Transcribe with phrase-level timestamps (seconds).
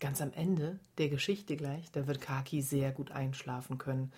[0.00, 4.12] Ganz am Ende der Geschichte gleich, da wird Kaki sehr gut einschlafen können.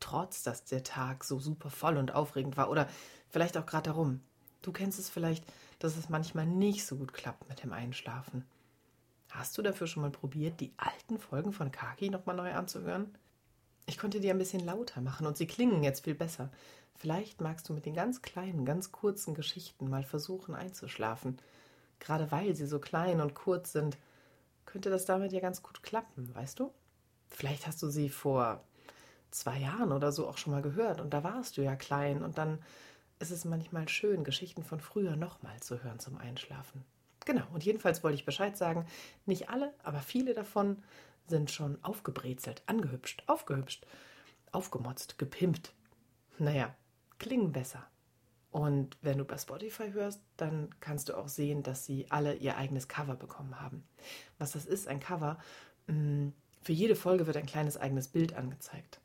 [0.00, 2.70] Trotz, dass der Tag so super voll und aufregend war.
[2.70, 2.88] Oder
[3.28, 4.20] vielleicht auch gerade darum.
[4.62, 5.44] Du kennst es vielleicht,
[5.78, 8.44] dass es manchmal nicht so gut klappt mit dem Einschlafen.
[9.30, 13.14] Hast du dafür schon mal probiert, die alten Folgen von Kaki nochmal neu anzuhören?
[13.86, 16.50] Ich konnte die ein bisschen lauter machen und sie klingen jetzt viel besser.
[16.96, 21.38] Vielleicht magst du mit den ganz kleinen, ganz kurzen Geschichten mal versuchen einzuschlafen.
[21.98, 23.98] Gerade weil sie so klein und kurz sind,
[24.64, 26.72] könnte das damit ja ganz gut klappen, weißt du?
[27.28, 28.62] Vielleicht hast du sie vor
[29.30, 32.38] zwei Jahren oder so auch schon mal gehört und da warst du ja klein und
[32.38, 32.58] dann
[33.18, 36.84] ist es manchmal schön, Geschichten von früher nochmal zu hören zum Einschlafen.
[37.24, 38.86] Genau, und jedenfalls wollte ich Bescheid sagen,
[39.24, 40.82] nicht alle, aber viele davon
[41.26, 43.86] sind schon aufgebrezelt, angehübscht, aufgehübscht,
[44.52, 45.72] aufgemotzt, gepimpt.
[46.38, 46.74] Naja,
[47.18, 47.84] klingen besser.
[48.50, 52.56] Und wenn du bei Spotify hörst, dann kannst du auch sehen, dass sie alle ihr
[52.56, 53.86] eigenes Cover bekommen haben.
[54.38, 55.38] Was das ist, ein Cover,
[55.88, 56.28] mm,
[56.62, 59.00] für jede Folge wird ein kleines eigenes Bild angezeigt.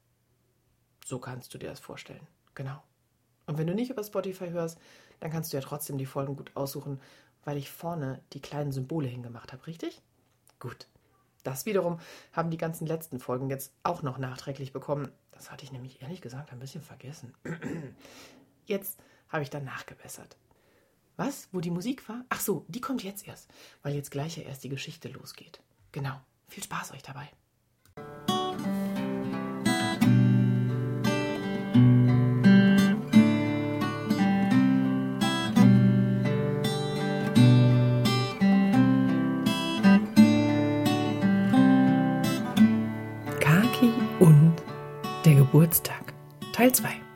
[1.06, 2.26] So kannst du dir das vorstellen.
[2.56, 2.82] Genau.
[3.46, 4.80] Und wenn du nicht über Spotify hörst,
[5.20, 7.00] dann kannst du ja trotzdem die Folgen gut aussuchen
[7.44, 10.02] weil ich vorne die kleinen Symbole hingemacht habe, richtig?
[10.60, 10.88] Gut.
[11.44, 12.00] Das wiederum
[12.34, 15.12] haben die ganzen letzten Folgen jetzt auch noch nachträglich bekommen.
[15.32, 17.34] Das hatte ich nämlich ehrlich gesagt ein bisschen vergessen.
[18.66, 19.00] Jetzt
[19.32, 20.38] habe ich dann nachgebessert.
[21.18, 21.48] Was?
[21.52, 22.26] Wo die Musik war?
[22.30, 23.50] Ach so, die kommt jetzt erst,
[23.84, 25.62] weil jetzt gleich ja erst die Geschichte losgeht.
[25.92, 26.20] Genau.
[26.48, 27.30] Viel Spaß euch dabei.
[45.52, 46.14] Geburtstag.
[46.54, 47.11] Teil 2.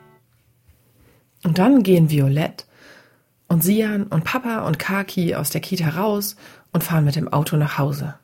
[1.46, 2.66] Und dann gehen Violett
[3.46, 6.34] und Sian und Papa und Kaki aus der Kita raus
[6.72, 8.16] und fahren mit dem Auto nach Hause.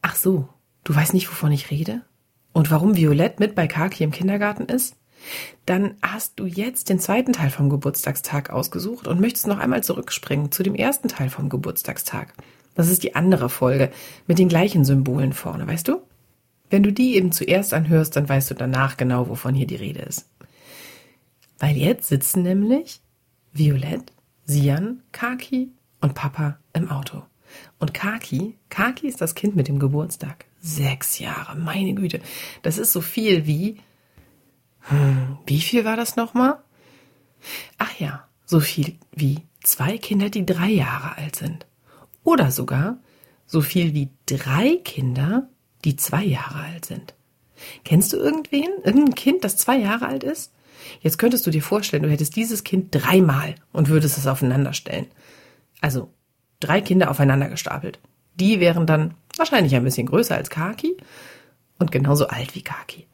[0.00, 0.48] Ach so,
[0.82, 2.00] du weißt nicht, wovon ich rede?
[2.54, 4.96] Und warum Violett mit bei Kaki im Kindergarten ist?
[5.66, 10.50] Dann hast du jetzt den zweiten Teil vom Geburtstagstag ausgesucht und möchtest noch einmal zurückspringen
[10.50, 12.32] zu dem ersten Teil vom Geburtstagstag.
[12.74, 13.90] Das ist die andere Folge
[14.26, 16.00] mit den gleichen Symbolen vorne, weißt du?
[16.70, 20.00] Wenn du die eben zuerst anhörst, dann weißt du danach genau, wovon hier die Rede
[20.00, 20.26] ist.
[21.58, 23.00] Weil jetzt sitzen nämlich
[23.52, 24.12] Violett,
[24.44, 27.22] Sian, Kaki und Papa im Auto.
[27.78, 30.46] Und Kaki, Kaki ist das Kind mit dem Geburtstag.
[30.60, 32.20] Sechs Jahre, meine Güte.
[32.62, 33.78] Das ist so viel wie.
[34.80, 36.62] Hm, wie viel war das nochmal?
[37.78, 41.66] Ach ja, so viel wie zwei Kinder, die drei Jahre alt sind.
[42.24, 42.98] Oder sogar
[43.46, 45.48] so viel wie drei Kinder,
[45.84, 47.14] die zwei Jahre alt sind.
[47.84, 48.68] Kennst du irgendwen?
[48.84, 50.52] Irgendein Kind, das zwei Jahre alt ist?
[51.00, 55.06] Jetzt könntest du dir vorstellen, du hättest dieses Kind dreimal und würdest es aufeinander stellen.
[55.80, 56.12] Also
[56.60, 57.98] drei Kinder aufeinander gestapelt.
[58.34, 60.96] Die wären dann wahrscheinlich ein bisschen größer als Kaki
[61.78, 63.06] und genauso alt wie Kaki.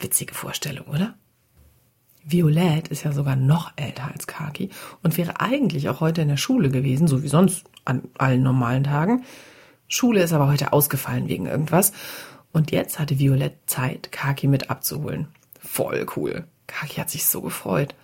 [0.00, 1.14] Witzige Vorstellung, oder?
[2.24, 4.70] Violett ist ja sogar noch älter als Kaki
[5.02, 8.84] und wäre eigentlich auch heute in der Schule gewesen, so wie sonst an allen normalen
[8.84, 9.24] Tagen.
[9.88, 11.92] Schule ist aber heute ausgefallen wegen irgendwas.
[12.52, 15.28] Und jetzt hatte Violett Zeit, Kaki mit abzuholen.
[15.60, 16.46] Voll cool.
[16.74, 17.94] Kaki hat sich so gefreut.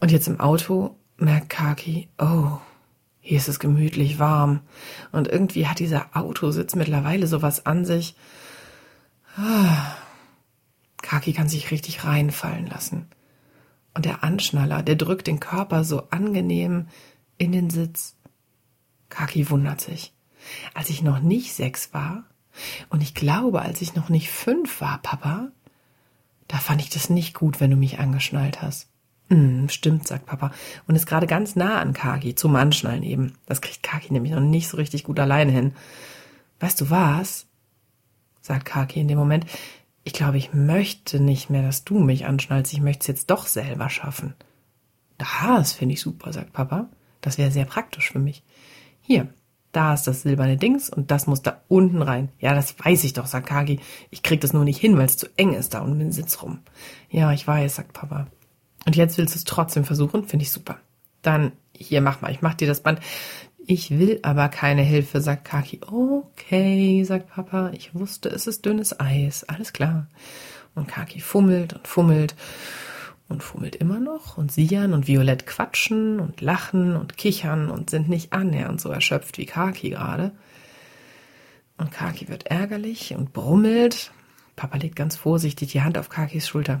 [0.00, 2.58] Und jetzt im Auto merkt Kaki, oh,
[3.20, 4.60] hier ist es gemütlich warm.
[5.12, 8.14] Und irgendwie hat dieser Autositz mittlerweile sowas an sich.
[9.36, 9.96] Ah.
[11.02, 13.06] Kaki kann sich richtig reinfallen lassen.
[13.94, 16.88] Und der Anschnaller, der drückt den Körper so angenehm
[17.38, 18.16] in den Sitz.
[19.08, 20.12] Kaki wundert sich
[20.74, 22.24] als ich noch nicht sechs war,
[22.88, 25.52] und ich glaube, als ich noch nicht fünf war, Papa,
[26.48, 28.88] da fand ich das nicht gut, wenn du mich angeschnallt hast.
[29.28, 30.52] Hm, stimmt, sagt Papa
[30.86, 33.34] und ist gerade ganz nah an Kaki, zum Anschnallen eben.
[33.46, 35.74] Das kriegt Kaki nämlich noch nicht so richtig gut alleine hin.
[36.60, 37.46] Weißt du was?
[38.40, 39.44] sagt Kaki in dem Moment.
[40.04, 42.72] Ich glaube, ich möchte nicht mehr, dass du mich anschnallst.
[42.72, 44.34] Ich möchte es jetzt doch selber schaffen.
[45.18, 46.88] Das finde ich super, sagt Papa.
[47.20, 48.42] Das wäre sehr praktisch für mich.
[49.02, 49.28] Hier,
[49.72, 52.30] da ist das silberne Dings und das muss da unten rein.
[52.38, 53.80] Ja, das weiß ich doch, sagt Kagi.
[54.10, 56.42] Ich krieg das nur nicht hin, weil es zu eng ist da um den Sitz
[56.42, 56.60] rum.
[57.10, 58.26] Ja, ich weiß, sagt Papa.
[58.86, 60.24] Und jetzt willst du es trotzdem versuchen?
[60.24, 60.78] Finde ich super.
[61.22, 63.00] Dann, hier, mach mal, ich mach dir das Band.
[63.66, 65.80] Ich will aber keine Hilfe, sagt Kaki.
[65.86, 67.70] Okay, sagt Papa.
[67.74, 69.44] Ich wusste, es ist dünnes Eis.
[69.44, 70.06] Alles klar.
[70.74, 72.34] Und Kaki fummelt und fummelt
[73.28, 78.08] und fummelt immer noch und Sian und Violett quatschen und lachen und kichern und sind
[78.08, 80.32] nicht annähernd so erschöpft wie Kaki gerade.
[81.76, 84.12] Und Kaki wird ärgerlich und brummelt.
[84.56, 86.80] Papa legt ganz vorsichtig die Hand auf Kakis Schulter.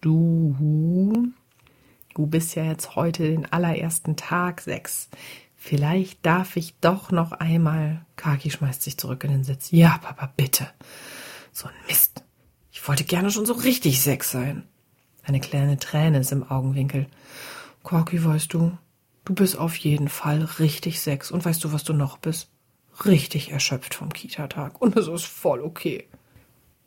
[0.00, 1.32] Du,
[2.14, 5.08] du bist ja jetzt heute den allerersten Tag sechs.
[5.56, 8.04] Vielleicht darf ich doch noch einmal.
[8.16, 9.70] Kaki schmeißt sich zurück in den Sitz.
[9.70, 10.68] Ja, Papa, bitte.
[11.52, 12.22] So ein Mist.
[12.70, 14.64] Ich wollte gerne schon so richtig Sex sein.
[15.28, 17.06] Eine kleine Träne ist im Augenwinkel.
[17.84, 18.72] Kaki, weißt du,
[19.26, 21.30] du bist auf jeden Fall richtig Sex.
[21.30, 22.48] Und weißt du, was du noch bist?
[23.04, 24.80] Richtig erschöpft vom Kita-Tag.
[24.80, 26.08] Und es ist voll okay.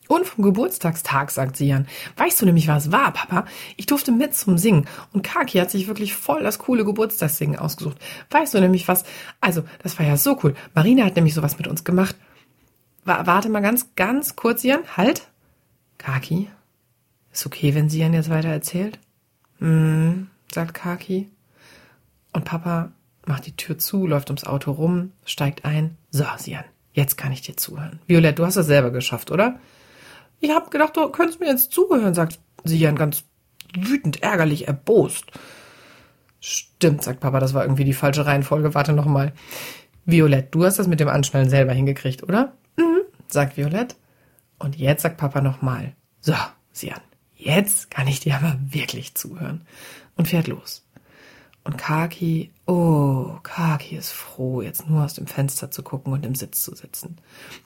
[0.08, 1.88] Und vom Geburtstagstag, sagt Sian.
[2.18, 3.46] Weißt du nämlich, was war, Papa?
[3.78, 4.88] Ich durfte mit zum Singen.
[5.14, 7.98] Und Kaki hat sich wirklich voll das coole Geburtstagssingen ausgesucht.
[8.32, 9.04] Weißt du nämlich was?
[9.40, 10.56] Also, das war ja so cool.
[10.74, 12.16] Marina hat nämlich sowas mit uns gemacht.
[13.06, 14.82] warte mal ganz, ganz kurz, Sian.
[14.98, 15.28] Halt.
[16.00, 16.50] Kaki?
[17.32, 19.00] Ist okay, wenn Sian jetzt weiter erzählt?
[19.60, 21.30] Hm, sagt Kaki.
[22.34, 22.92] Und Papa
[23.26, 25.98] macht die Tür zu, läuft ums Auto rum, steigt ein.
[26.10, 26.64] So, Sian,
[26.94, 28.00] jetzt kann ich dir zuhören.
[28.08, 29.60] Violett, du hast das selber geschafft, oder?
[30.40, 33.24] Ich hab gedacht, du könntest mir jetzt zuhören, sagt Sian ganz
[33.78, 35.26] wütend, ärgerlich, erbost.
[36.40, 38.74] Stimmt, sagt Papa, das war irgendwie die falsche Reihenfolge.
[38.74, 39.34] Warte noch mal.
[40.06, 42.54] Violett, du hast das mit dem Anschnallen selber hingekriegt, oder?
[42.78, 43.96] Mhm, sagt Violett.
[44.58, 45.94] Und jetzt sagt Papa noch mal.
[46.20, 46.34] So,
[46.72, 47.02] Sian,
[47.42, 49.62] jetzt kann ich dir aber wirklich zuhören.
[50.16, 50.84] Und fährt los.
[51.64, 56.34] Und Kaki, oh, Kaki ist froh, jetzt nur aus dem Fenster zu gucken und im
[56.34, 57.18] Sitz zu sitzen.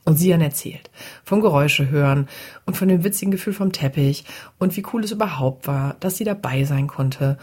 [0.03, 0.89] Und Sian erzählt
[1.23, 2.27] vom Geräusche hören
[2.65, 4.25] und von dem witzigen Gefühl vom Teppich
[4.59, 7.37] und wie cool es überhaupt war, dass sie dabei sein konnte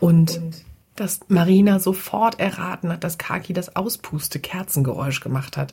[0.00, 0.64] und, und
[0.96, 5.72] dass Marina sofort erraten hat, dass Kaki das Auspuste-Kerzengeräusch gemacht hat.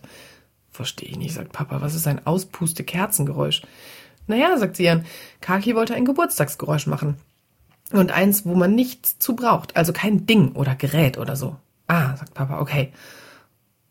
[0.72, 1.82] Verstehe ich nicht, sagt Papa.
[1.82, 3.64] Was ist ein Auspuste-Kerzengeräusch?
[4.30, 5.06] Naja, sagt Sian,
[5.42, 7.18] Kaki wollte ein Geburtstagsgeräusch machen.
[7.92, 9.76] Und eins, wo man nichts zu braucht.
[9.76, 11.56] Also kein Ding oder Gerät oder so.
[11.88, 12.94] Ah, sagt Papa, okay.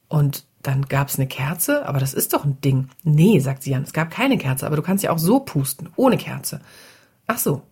[0.07, 2.89] Und dann gab's eine Kerze, aber das ist doch ein Ding.
[3.03, 6.17] Nee, sagt Sian, es gab keine Kerze, aber du kannst ja auch so pusten, ohne
[6.17, 6.61] Kerze.
[7.27, 7.63] Ach so.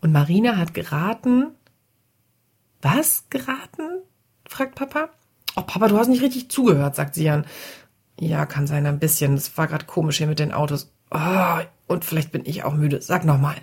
[0.00, 1.52] Und Marina hat geraten.
[2.82, 4.02] Was geraten?
[4.48, 5.10] fragt Papa.
[5.54, 7.46] Oh, Papa, du hast nicht richtig zugehört, sagt Sian.
[8.18, 9.36] Ja, kann sein, ein bisschen.
[9.36, 10.92] Das war gerade komisch hier mit den Autos.
[11.12, 13.00] Oh, und vielleicht bin ich auch müde.
[13.02, 13.54] Sag nochmal.
[13.54, 13.62] mal.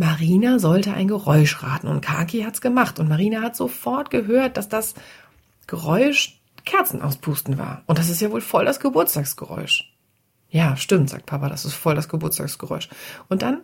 [0.00, 4.70] Marina sollte ein Geräusch raten und Kaki hat's gemacht und Marina hat sofort gehört, dass
[4.70, 4.94] das
[5.66, 7.82] Geräusch Kerzen auspusten war.
[7.84, 9.92] Und das ist ja wohl voll das Geburtstagsgeräusch.
[10.48, 12.88] Ja, stimmt, sagt Papa, das ist voll das Geburtstagsgeräusch.
[13.28, 13.60] Und dann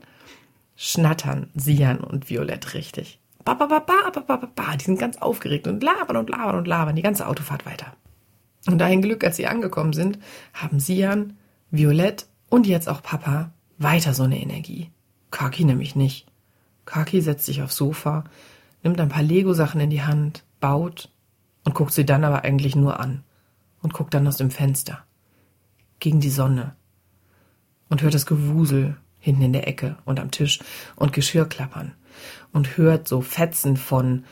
[0.77, 3.19] schnattern Sian und Violett richtig.
[3.43, 4.77] Ba, ba, ba, ba, ba, ba, ba.
[4.77, 7.95] Die sind ganz aufgeregt und labern und labern und labern die ganze Autofahrt weiter.
[8.67, 10.19] Und ein Glück, als sie angekommen sind,
[10.53, 11.39] haben Sian,
[11.71, 12.27] Violett
[12.57, 14.91] und jetzt auch Papa weiter so eine Energie.
[15.31, 16.27] Kaki nämlich nicht.
[16.87, 18.25] Kaki setzt sich aufs Sofa,
[18.83, 21.11] nimmt ein paar Lego-Sachen in die Hand, baut
[21.65, 23.25] und guckt sie dann aber eigentlich nur an
[23.83, 25.05] und guckt dann aus dem Fenster
[25.99, 26.75] gegen die Sonne
[27.91, 30.61] und hört das Gewusel hinten in der Ecke und am Tisch
[30.95, 31.93] und Geschirr klappern
[32.53, 34.25] und hört so Fetzen von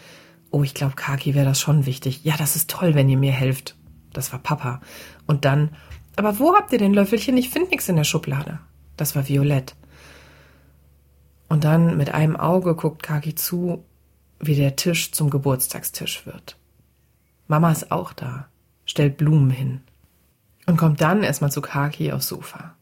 [0.51, 2.25] Oh, ich glaube, Kaki wäre das schon wichtig.
[2.25, 3.77] Ja, das ist toll, wenn ihr mir helft.
[4.15, 4.81] Das war Papa.
[5.27, 5.71] Und dann,
[6.17, 7.37] aber wo habt ihr den Löffelchen?
[7.37, 8.61] Ich finde nichts in der Schublade.
[8.97, 9.75] Das war Violett.
[11.49, 13.85] Und dann mit einem Auge guckt Kaki zu,
[14.41, 16.57] wie der Tisch zum Geburtstagstisch wird.
[17.47, 18.49] Mama ist auch da,
[18.85, 19.81] stellt Blumen hin
[20.67, 22.75] und kommt dann erstmal zu Kaki aufs Sofa.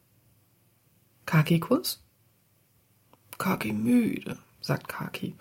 [1.27, 2.03] Kaki Kuss?
[3.39, 5.35] Kaki müde, sagt Kaki.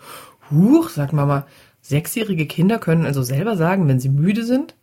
[0.49, 1.45] Huch, sagt Mama.
[1.81, 4.75] Sechsjährige Kinder können also selber sagen, wenn sie müde sind?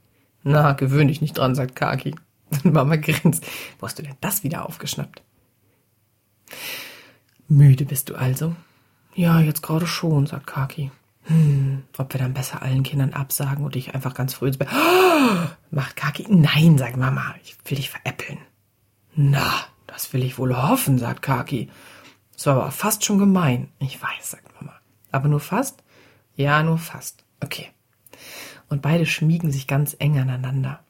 [0.42, 2.14] Na, gewöhn dich nicht dran, sagt Kaki.
[2.50, 3.44] Und Mama grinst.
[3.78, 5.22] Wo hast du denn das wieder aufgeschnappt?
[7.48, 8.54] Müde bist du also?
[9.14, 10.90] Ja, jetzt gerade schon, sagt Kaki.
[11.24, 14.68] Hm, ob wir dann besser allen Kindern absagen und dich einfach ganz früh ins Bett.
[14.72, 16.26] Oh, macht Kaki.
[16.28, 18.38] Nein, sagt Mama, ich will dich veräppeln.
[19.14, 21.70] Na, das will ich wohl hoffen, sagt Kaki.
[22.34, 23.68] Das war aber fast schon gemein.
[23.78, 24.74] Ich weiß, sagt Mama.
[25.10, 25.82] Aber nur fast?
[26.36, 27.24] Ja, nur fast.
[27.40, 27.68] Okay.
[28.68, 30.80] Und beide schmiegen sich ganz eng aneinander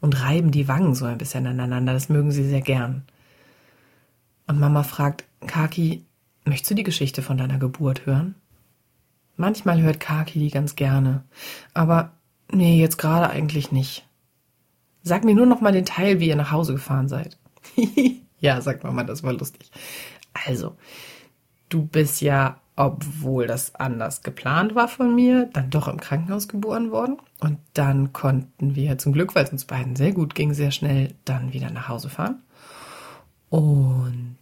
[0.00, 1.92] und reiben die Wangen so ein bisschen aneinander.
[1.92, 3.04] Das mögen sie sehr gern.
[4.46, 6.04] Und Mama fragt, Kaki,
[6.44, 8.34] möchtest du die Geschichte von deiner Geburt hören?
[9.36, 11.24] Manchmal hört Kaki die ganz gerne,
[11.72, 12.12] aber
[12.50, 14.06] nee, jetzt gerade eigentlich nicht.
[15.02, 17.38] Sag mir nur noch mal den Teil, wie ihr nach Hause gefahren seid.
[18.38, 19.70] ja, sagt Mama, das war lustig.
[20.46, 20.76] Also,
[21.68, 26.90] du bist ja, obwohl das anders geplant war von mir, dann doch im Krankenhaus geboren
[26.90, 27.18] worden.
[27.40, 31.14] Und dann konnten wir zum Glück, weil es uns beiden sehr gut ging, sehr schnell
[31.24, 32.42] dann wieder nach Hause fahren.
[33.50, 34.38] Und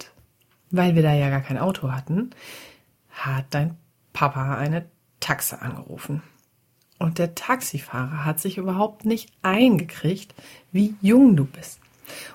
[0.71, 2.31] weil wir da ja gar kein Auto hatten,
[3.11, 3.77] hat dein
[4.13, 4.87] Papa eine
[5.19, 6.23] Taxe angerufen.
[6.99, 10.35] Und der Taxifahrer hat sich überhaupt nicht eingekriegt,
[10.71, 11.81] wie jung du bist.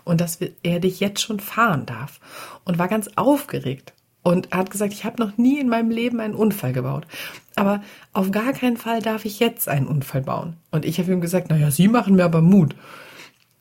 [0.04, 2.20] Und dass er dich jetzt schon fahren darf.
[2.66, 3.94] Und war ganz aufgeregt.
[4.26, 7.06] Und hat gesagt, ich habe noch nie in meinem Leben einen Unfall gebaut.
[7.54, 10.58] Aber auf gar keinen Fall darf ich jetzt einen Unfall bauen.
[10.72, 12.76] Und ich habe ihm gesagt, naja, Sie machen mir aber Mut.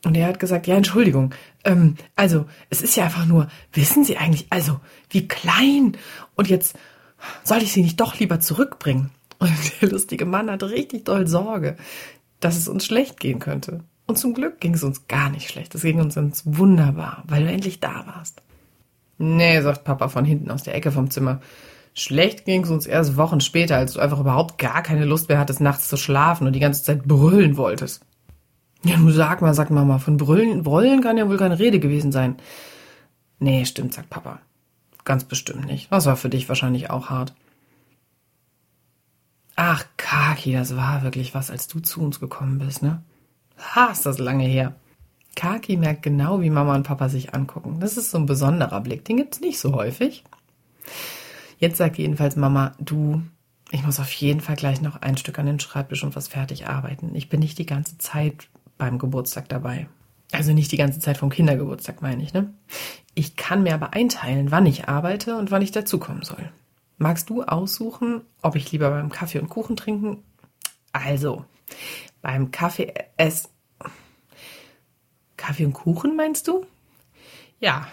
[0.03, 4.17] Und er hat gesagt, ja, Entschuldigung, ähm, also es ist ja einfach nur, wissen Sie
[4.17, 4.79] eigentlich, also
[5.11, 5.97] wie klein.
[6.33, 6.75] Und jetzt
[7.43, 9.11] soll ich Sie nicht doch lieber zurückbringen?
[9.37, 9.51] Und
[9.83, 11.77] der lustige Mann hatte richtig doll Sorge,
[12.39, 13.83] dass es uns schlecht gehen könnte.
[14.07, 15.75] Und zum Glück ging es uns gar nicht schlecht.
[15.75, 18.41] Es ging uns, uns wunderbar, weil du endlich da warst.
[19.17, 21.39] Nee, sagt Papa von hinten aus der Ecke vom Zimmer.
[21.93, 25.39] Schlecht ging es uns erst Wochen später, als du einfach überhaupt gar keine Lust mehr
[25.39, 28.05] hattest, nachts zu schlafen und die ganze Zeit brüllen wolltest.
[28.83, 32.11] Ja, nun sag mal, sagt Mama, von brüllen, brüllen kann ja wohl keine Rede gewesen
[32.11, 32.35] sein.
[33.39, 34.39] Nee, stimmt, sagt Papa.
[35.05, 35.91] Ganz bestimmt nicht.
[35.91, 37.33] Das war für dich wahrscheinlich auch hart.
[39.55, 43.01] Ach, Kaki, das war wirklich was, als du zu uns gekommen bist, ne?
[43.57, 44.75] Ha, ist das lange her.
[45.35, 47.79] Kaki merkt genau, wie Mama und Papa sich angucken.
[47.79, 49.05] Das ist so ein besonderer Blick.
[49.05, 50.23] Den gibt's nicht so häufig.
[51.59, 53.21] Jetzt sagt jedenfalls Mama, du,
[53.71, 56.67] ich muss auf jeden Fall gleich noch ein Stück an den Schreibtisch und was fertig
[56.67, 57.15] arbeiten.
[57.15, 59.87] Ich bin nicht die ganze Zeit beim Geburtstag dabei.
[60.31, 62.53] Also nicht die ganze Zeit vom Kindergeburtstag, meine ich, ne?
[63.13, 66.51] Ich kann mir aber einteilen, wann ich arbeite und wann ich dazukommen soll.
[66.97, 70.23] Magst du aussuchen, ob ich lieber beim Kaffee und Kuchen trinken?
[70.91, 71.45] Also,
[72.21, 73.49] beim Kaffee ess.
[75.37, 76.65] Kaffee und Kuchen meinst du?
[77.59, 77.87] Ja,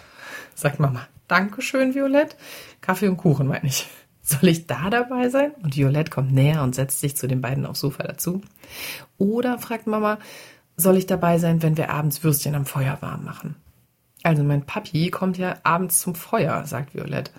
[0.55, 1.07] sagt Mama.
[1.29, 2.37] Dankeschön, Violett.
[2.81, 3.87] Kaffee und Kuchen meine ich.
[4.23, 5.53] Soll ich da dabei sein?
[5.63, 8.43] Und Violett kommt näher und setzt sich zu den beiden aufs Sofa dazu.
[9.19, 10.19] Oder fragt Mama,
[10.77, 13.57] soll ich dabei sein, wenn wir abends Würstchen am Feuer warm machen?
[14.23, 17.33] Also mein Papi kommt ja abends zum Feuer, sagt Violett.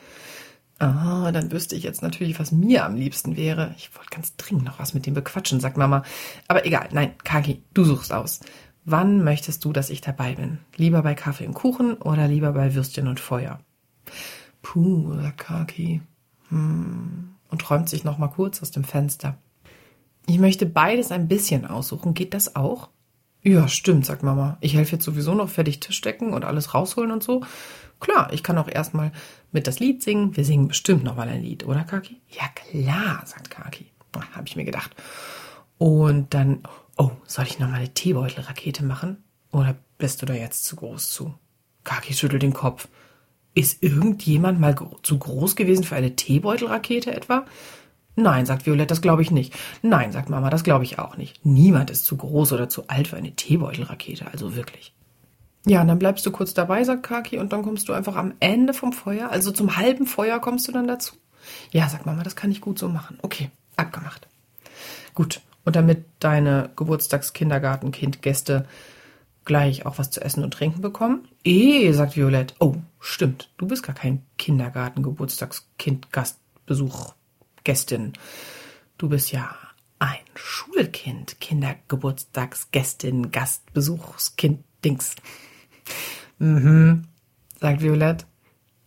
[0.80, 3.74] Ah, dann wüsste ich jetzt natürlich, was mir am liebsten wäre.
[3.78, 6.04] Ich wollte ganz dringend noch was mit dem bequatschen, sagt Mama.
[6.50, 8.42] Aber egal, nein, Kaki, du suchst aus.
[8.86, 10.60] Wann möchtest du, dass ich dabei bin?
[10.76, 13.60] Lieber bei Kaffee und Kuchen oder lieber bei Würstchen und Feuer?
[14.62, 16.02] Puh, sagt Kaki.
[16.50, 17.30] Hm.
[17.50, 19.38] Und träumt sich noch mal kurz aus dem Fenster.
[20.26, 22.14] Ich möchte beides ein bisschen aussuchen.
[22.14, 22.90] Geht das auch?
[23.44, 24.58] Ja, stimmt, sagt Mama.
[24.62, 27.44] Ich helfe jetzt sowieso noch fertig Tisch decken und alles rausholen und so.
[28.00, 29.12] Klar, ich kann auch erstmal
[29.52, 30.36] mit das Lied singen.
[30.36, 32.22] Wir singen bestimmt noch mal ein Lied, oder Kaki?
[32.30, 33.92] Ja, klar, sagt Kaki.
[34.34, 34.96] Habe ich mir gedacht.
[35.78, 36.64] Und dann,
[36.98, 39.24] oh, soll ich noch mal eine Teebeutelrakete machen?
[39.52, 41.34] Oder bist du da jetzt zu groß zu?
[41.84, 42.88] Kaki schüttelt den Kopf.
[43.56, 47.46] Ist irgendjemand mal zu groß gewesen für eine Teebeutelrakete etwa?
[48.16, 49.54] Nein, sagt Violett, das glaube ich nicht.
[49.82, 51.44] Nein, sagt Mama, das glaube ich auch nicht.
[51.46, 54.94] Niemand ist zu groß oder zu alt für eine Teebeutelrakete, also wirklich.
[55.66, 58.34] Ja, und dann bleibst du kurz dabei, sagt Kaki, und dann kommst du einfach am
[58.40, 61.16] Ende vom Feuer, also zum halben Feuer kommst du dann dazu.
[61.72, 63.18] Ja, sagt Mama, das kann ich gut so machen.
[63.22, 64.28] Okay, abgemacht.
[65.14, 68.68] Gut, und damit deine Geburtstagskindergartenkind-Gäste
[69.46, 71.28] gleich auch was zu essen und trinken bekommen?
[71.44, 72.56] Eh, sagt Violett.
[72.60, 77.16] Oh, stimmt, du bist gar kein Kindergarten-Geburtstagskind-Gastbesuch
[77.64, 78.14] Gästin.
[78.98, 79.56] Du bist ja
[80.00, 85.16] ein Schulkind, Kindergeburtstagsgästin, Gastbesuchskind, Dings.
[86.40, 87.04] Mhm,
[87.60, 88.26] sagt Violett.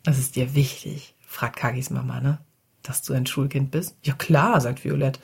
[0.03, 2.39] Das ist dir wichtig, fragt Kagis Mama, ne?
[2.87, 3.97] Dass du ein Schulkind bist?
[4.03, 5.19] Ja klar, sagt Violett.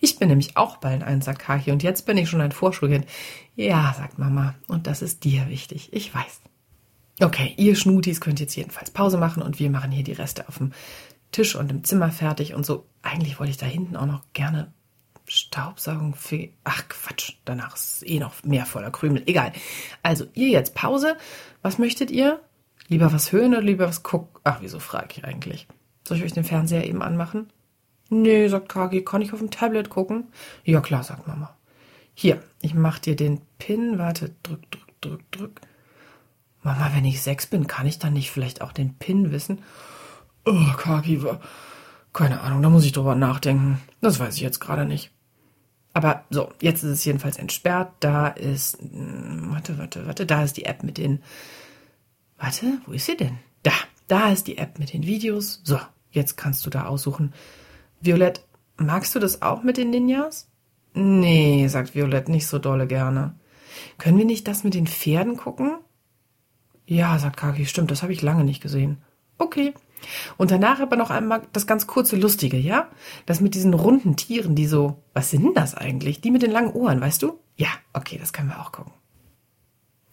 [0.00, 3.06] Ich bin nämlich auch bald ein, sagt Kaki, und jetzt bin ich schon ein Vorschulkind.
[3.56, 6.40] Ja, sagt Mama, und das ist dir wichtig, ich weiß.
[7.20, 10.58] Okay, ihr Schnutis könnt jetzt jedenfalls Pause machen und wir machen hier die Reste auf
[10.58, 10.72] dem
[11.32, 12.86] Tisch und im Zimmer fertig und so.
[13.02, 14.72] Eigentlich wollte ich da hinten auch noch gerne
[15.26, 16.48] Staubsaugen für.
[16.64, 19.24] Ach Quatsch, danach ist eh noch mehr voller Krümel.
[19.26, 19.52] Egal.
[20.02, 21.16] Also, ihr jetzt Pause.
[21.62, 22.40] Was möchtet ihr?
[22.86, 24.40] Lieber was hören oder lieber was gucken?
[24.44, 25.66] Ach, wieso frage ich eigentlich?
[26.08, 27.50] Soll ich euch den Fernseher eben anmachen?
[28.08, 30.28] Nee, sagt Kagi, kann ich auf dem Tablet gucken?
[30.64, 31.54] Ja, klar, sagt Mama.
[32.14, 33.98] Hier, ich mach dir den Pin.
[33.98, 35.60] Warte, drück, drück, drück, drück.
[36.62, 39.62] Mama, wenn ich sechs bin, kann ich dann nicht vielleicht auch den Pin wissen?
[40.46, 41.22] Oh, Kaki,
[42.14, 43.78] keine Ahnung, da muss ich drüber nachdenken.
[44.00, 45.10] Das weiß ich jetzt gerade nicht.
[45.92, 47.92] Aber so, jetzt ist es jedenfalls entsperrt.
[48.00, 51.22] Da ist, hm, warte, warte, warte, da ist die App mit den,
[52.38, 53.38] warte, wo ist sie denn?
[53.62, 53.72] Da,
[54.06, 55.60] da ist die App mit den Videos.
[55.64, 55.78] So,
[56.18, 57.32] jetzt kannst du da aussuchen.
[58.00, 58.44] Violett,
[58.76, 60.48] magst du das auch mit den Ninjas?
[60.94, 63.34] Nee, sagt Violett, nicht so dolle gerne.
[63.96, 65.78] Können wir nicht das mit den Pferden gucken?
[66.86, 68.98] Ja, sagt Kaki, stimmt, das habe ich lange nicht gesehen.
[69.38, 69.72] Okay,
[70.36, 72.88] und danach aber noch einmal das ganz kurze Lustige, ja?
[73.26, 76.20] Das mit diesen runden Tieren, die so, was sind das eigentlich?
[76.20, 77.38] Die mit den langen Ohren, weißt du?
[77.56, 78.92] Ja, okay, das können wir auch gucken.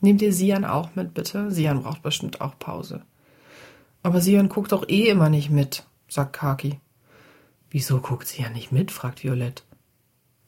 [0.02, 1.52] Nehmt ihr Sian auch mit, bitte?
[1.52, 3.04] Sian braucht bestimmt auch Pause.
[4.04, 6.80] Aber Sian guckt doch eh immer nicht mit, sagt Kaki.
[7.70, 8.92] Wieso guckt Sian nicht mit?
[8.92, 9.66] fragt Violett.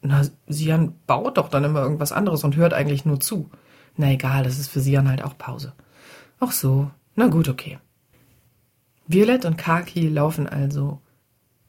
[0.02, 3.50] Na, Sian baut doch dann immer irgendwas anderes und hört eigentlich nur zu.
[3.96, 5.74] Na egal, das ist für Sian halt auch Pause.
[6.40, 7.80] Ach so, na gut, okay.
[9.08, 11.02] Violett und Kaki laufen also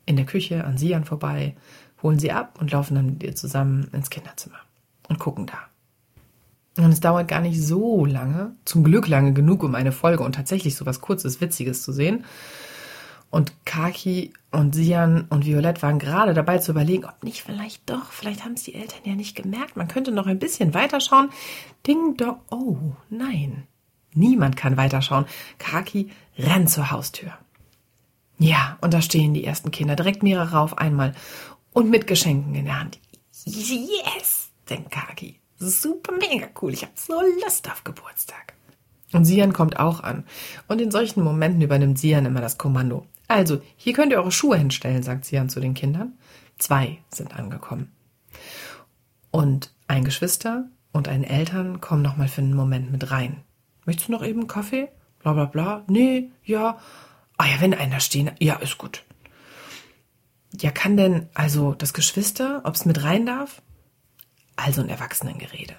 [0.05, 1.57] in der Küche an Sian vorbei,
[2.03, 4.59] holen sie ab und laufen dann mit ihr zusammen ins Kinderzimmer
[5.09, 5.59] und gucken da.
[6.83, 10.35] Und es dauert gar nicht so lange, zum Glück lange genug, um eine Folge und
[10.35, 12.25] tatsächlich so was Kurzes, Witziges zu sehen.
[13.31, 18.13] Und Kaki und Sian und Violett waren gerade dabei zu überlegen, ob nicht vielleicht doch,
[18.13, 21.29] vielleicht haben es die Eltern ja nicht gemerkt, man könnte noch ein bisschen weiterschauen.
[21.87, 22.79] Ding dong, oh
[23.11, 23.67] nein,
[24.15, 25.27] niemand kann weiterschauen.
[25.59, 27.37] Kaki rennt zur Haustür.
[28.39, 31.15] Ja, und da stehen die ersten Kinder, direkt mehrere auf einmal
[31.73, 32.99] und mit Geschenken in der Hand.
[33.45, 35.39] Yes, denkt Kaki.
[35.59, 36.73] Super mega cool.
[36.73, 38.55] Ich habe so Lust auf Geburtstag.
[39.13, 40.25] Und Sian kommt auch an.
[40.69, 43.07] Und in solchen Momenten übernimmt Sian immer das Kommando.
[43.29, 46.19] Also, hier könnt ihr eure Schuhe hinstellen, sagt Sian zu den Kindern.
[46.57, 47.93] Zwei sind angekommen.
[49.31, 53.45] Und ein Geschwister und ein Eltern kommen nochmal für einen Moment mit rein.
[53.85, 54.89] Möchtest du noch eben Kaffee?
[55.21, 55.85] Bla bla bla.
[55.89, 56.79] Nee, ja.
[57.37, 58.31] Ah ja, wenn einer stehen.
[58.41, 59.05] Ja, ist gut.
[60.59, 63.63] Ja, kann denn also das Geschwister, ob's mit rein darf?
[64.57, 65.77] Also ein Erwachsenengerede.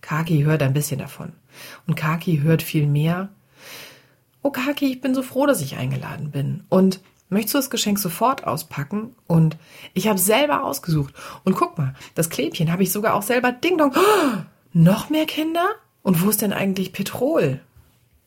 [0.00, 1.32] Kaki hört ein bisschen davon.
[1.86, 3.30] Und Kaki hört viel mehr.
[4.46, 6.62] Oh Kaki, ich bin so froh, dass ich eingeladen bin.
[6.68, 7.00] Und
[7.30, 9.16] möchtest du das Geschenk sofort auspacken?
[9.26, 9.56] Und
[9.92, 11.14] ich habe selber ausgesucht.
[11.42, 13.92] Und guck mal, das Klebchen habe ich sogar auch selber Ding Dong.
[13.96, 14.36] Oh,
[14.72, 15.66] noch mehr Kinder?
[16.04, 17.58] Und wo ist denn eigentlich Petrol?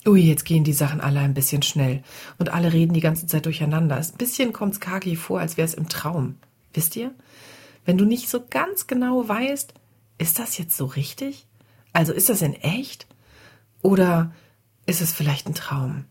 [0.05, 2.03] Ui, jetzt gehen die Sachen alle ein bisschen schnell.
[2.38, 3.95] Und alle reden die ganze Zeit durcheinander.
[3.95, 6.35] Ein bisschen kommt's Kaki vor, als wäre es im Traum.
[6.73, 7.11] Wisst ihr?
[7.85, 9.73] Wenn du nicht so ganz genau weißt,
[10.17, 11.47] ist das jetzt so richtig?
[11.93, 13.07] Also ist das in echt?
[13.81, 14.33] Oder
[14.89, 16.05] ist es vielleicht ein Traum?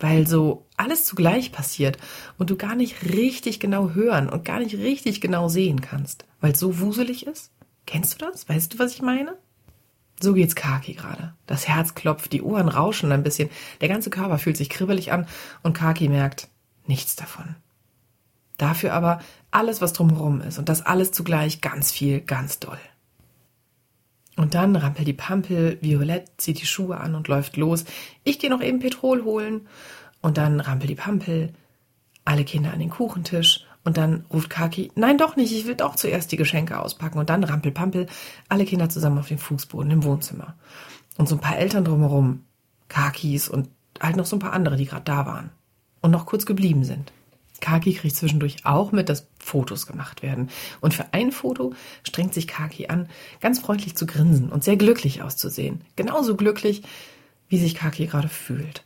[0.00, 1.98] Weil so alles zugleich passiert
[2.38, 6.52] und du gar nicht richtig genau hören und gar nicht richtig genau sehen kannst, weil
[6.52, 7.50] es so wuselig ist?
[7.86, 8.48] Kennst du das?
[8.48, 9.36] Weißt du, was ich meine?
[10.20, 11.34] So geht's Kaki gerade.
[11.46, 13.50] Das Herz klopft, die Ohren rauschen ein bisschen,
[13.80, 15.26] der ganze Körper fühlt sich kribbelig an
[15.62, 16.48] und Kaki merkt
[16.86, 17.56] nichts davon.
[18.56, 22.80] Dafür aber alles, was drumherum ist und das alles zugleich ganz viel, ganz doll.
[24.38, 27.84] Und dann rampelt die Pampel, Violett zieht die Schuhe an und läuft los.
[28.22, 29.66] Ich gehe noch eben Petrol holen.
[30.20, 31.52] Und dann rampelt die Pampel,
[32.24, 33.66] alle Kinder an den Kuchentisch.
[33.82, 37.18] Und dann ruft Kaki, nein doch nicht, ich will doch zuerst die Geschenke auspacken.
[37.18, 38.06] Und dann rampelt Pampel,
[38.48, 40.54] alle Kinder zusammen auf dem Fußboden im Wohnzimmer.
[41.16, 42.44] Und so ein paar Eltern drumherum,
[42.86, 43.68] Kakis und
[44.00, 45.50] halt noch so ein paar andere, die gerade da waren.
[46.00, 47.12] Und noch kurz geblieben sind.
[47.60, 50.50] Kaki kriegt zwischendurch auch mit, dass Fotos gemacht werden.
[50.80, 51.74] Und für ein Foto
[52.06, 53.08] strengt sich Kaki an,
[53.40, 55.82] ganz freundlich zu grinsen und sehr glücklich auszusehen.
[55.96, 56.82] Genauso glücklich,
[57.48, 58.84] wie sich Kaki gerade fühlt.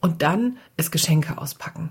[0.00, 1.90] Und dann ist Geschenke auspacken.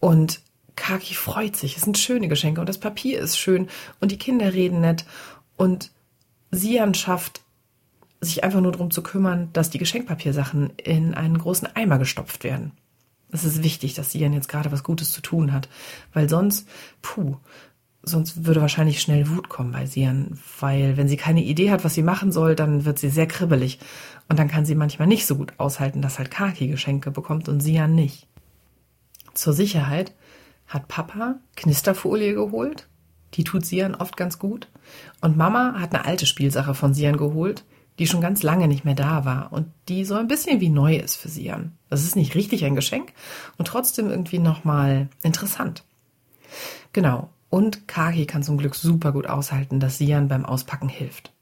[0.00, 0.40] Und
[0.76, 1.76] Kaki freut sich.
[1.76, 3.68] Es sind schöne Geschenke und das Papier ist schön
[4.00, 5.04] und die Kinder reden nett.
[5.56, 5.90] Und
[6.50, 7.42] Sian schafft,
[8.20, 12.72] sich einfach nur darum zu kümmern, dass die Geschenkpapiersachen in einen großen Eimer gestopft werden.
[13.32, 15.68] Es ist wichtig, dass Sian jetzt gerade was Gutes zu tun hat,
[16.12, 16.68] weil sonst,
[17.02, 17.36] puh,
[18.02, 21.94] sonst würde wahrscheinlich schnell Wut kommen bei Sian, weil wenn sie keine Idee hat, was
[21.94, 23.78] sie machen soll, dann wird sie sehr kribbelig.
[24.28, 27.60] Und dann kann sie manchmal nicht so gut aushalten, dass halt Kaki Geschenke bekommt und
[27.60, 28.26] Sian nicht.
[29.34, 30.14] Zur Sicherheit
[30.66, 32.88] hat Papa Knisterfolie geholt,
[33.34, 34.68] die tut Sian oft ganz gut.
[35.20, 37.64] Und Mama hat eine alte Spielsache von Sian geholt,
[38.00, 40.96] die schon ganz lange nicht mehr da war und die so ein bisschen wie neu
[40.96, 41.76] ist für Sian.
[41.90, 43.12] Das ist nicht richtig ein Geschenk
[43.58, 45.84] und trotzdem irgendwie nochmal interessant.
[46.94, 47.28] Genau.
[47.50, 51.34] Und Kaki kann zum Glück super gut aushalten, dass Sian beim Auspacken hilft.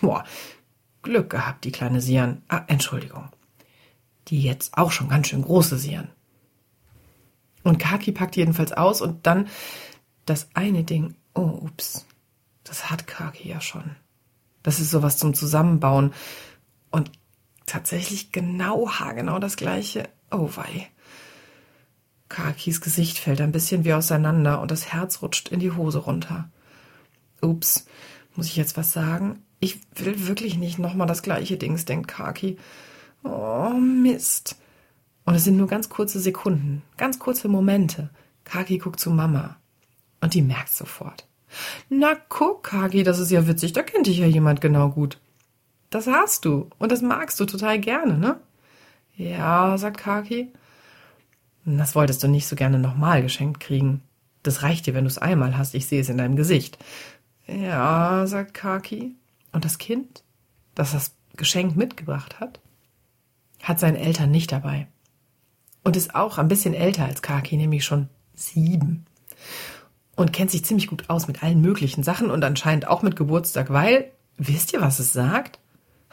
[0.00, 0.24] Boah,
[1.02, 2.40] Glück gehabt, die kleine Sian.
[2.48, 3.28] Ah, Entschuldigung.
[4.28, 6.08] Die jetzt auch schon ganz schön große Sian.
[7.62, 9.48] Und Kaki packt jedenfalls aus und dann
[10.24, 11.14] das eine Ding.
[11.34, 12.06] Oh, ups.
[12.64, 13.96] Das hat Kaki ja schon.
[14.66, 16.12] Das ist sowas zum Zusammenbauen.
[16.90, 17.12] Und
[17.66, 20.08] tatsächlich genau haargenau das gleiche.
[20.32, 20.88] Oh wei.
[22.28, 26.50] Kakis Gesicht fällt ein bisschen wie auseinander und das Herz rutscht in die Hose runter.
[27.40, 27.86] Ups,
[28.34, 29.44] muss ich jetzt was sagen?
[29.60, 32.58] Ich will wirklich nicht nochmal das gleiche Dings, denkt Kaki.
[33.22, 34.56] Oh, Mist.
[35.24, 38.10] Und es sind nur ganz kurze Sekunden, ganz kurze Momente.
[38.42, 39.58] Kaki guckt zu Mama.
[40.20, 41.28] Und die merkt sofort.
[41.88, 45.18] Na guck, Kagi, das ist ja witzig, da kennt dich ja jemand genau gut.
[45.90, 48.40] Das hast du und das magst du total gerne, ne?
[49.16, 50.52] Ja, sagt Kaki.
[51.64, 54.02] Das wolltest du nicht so gerne nochmal geschenkt kriegen.
[54.42, 56.78] Das reicht dir, wenn du es einmal hast, ich sehe es in deinem Gesicht.
[57.46, 59.14] Ja, sagt Kaki.
[59.52, 60.22] Und das Kind,
[60.74, 62.60] das das Geschenk mitgebracht hat,
[63.62, 64.86] hat seine Eltern nicht dabei.
[65.82, 69.06] Und ist auch ein bisschen älter als Kaki, nämlich schon sieben
[70.16, 73.70] und kennt sich ziemlich gut aus mit allen möglichen Sachen und anscheinend auch mit Geburtstag,
[73.70, 75.60] weil, wisst ihr, was es sagt?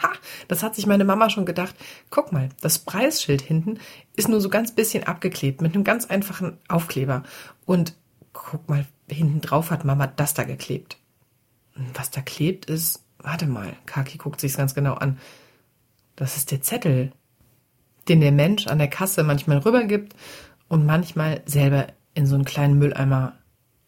[0.01, 0.09] Ha,
[0.47, 1.75] das hat sich meine Mama schon gedacht.
[2.09, 3.79] Guck mal, das Preisschild hinten
[4.15, 7.23] ist nur so ganz bisschen abgeklebt mit einem ganz einfachen Aufkleber.
[7.65, 7.95] Und
[8.33, 10.97] guck mal, hinten drauf hat Mama das da geklebt.
[11.93, 15.19] Was da klebt ist, warte mal, Kaki guckt sich's ganz genau an.
[16.15, 17.13] Das ist der Zettel,
[18.09, 20.13] den der Mensch an der Kasse manchmal rübergibt
[20.67, 23.37] und manchmal selber in so einen kleinen Mülleimer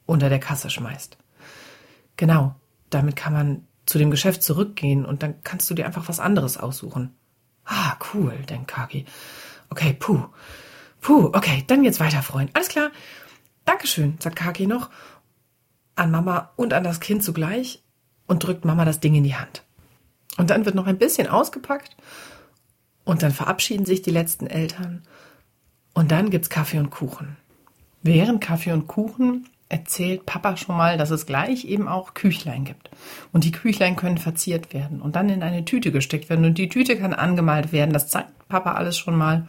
[0.05, 1.17] unter der Kasse schmeißt.
[2.17, 2.55] Genau,
[2.89, 6.57] damit kann man zu dem Geschäft zurückgehen und dann kannst du dir einfach was anderes
[6.57, 7.15] aussuchen.
[7.65, 9.05] Ah, cool, denkt Kaki.
[9.69, 10.23] Okay, puh.
[11.01, 12.51] Puh, okay, dann geht's weiter, Freund.
[12.53, 12.91] Alles klar.
[13.65, 14.89] Dankeschön, sagt Kaki noch
[15.95, 17.83] an Mama und an das Kind zugleich
[18.27, 19.63] und drückt Mama das Ding in die Hand.
[20.37, 21.95] Und dann wird noch ein bisschen ausgepackt
[23.05, 25.03] und dann verabschieden sich die letzten Eltern
[25.93, 27.37] und dann gibt's Kaffee und Kuchen.
[28.03, 32.89] Während Kaffee und Kuchen erzählt Papa schon mal, dass es gleich eben auch Küchlein gibt.
[33.31, 36.45] Und die Küchlein können verziert werden und dann in eine Tüte gesteckt werden.
[36.45, 37.93] Und die Tüte kann angemalt werden.
[37.93, 39.47] Das zeigt Papa alles schon mal.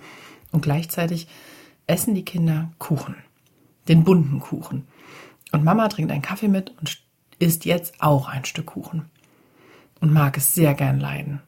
[0.52, 1.28] Und gleichzeitig
[1.86, 3.16] essen die Kinder Kuchen.
[3.88, 4.86] Den bunten Kuchen.
[5.52, 6.98] Und Mama trinkt einen Kaffee mit und
[7.38, 9.10] isst jetzt auch ein Stück Kuchen.
[10.00, 11.40] Und mag es sehr gern leiden.